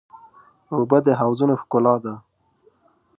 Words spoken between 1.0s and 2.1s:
د حوضونو ښکلا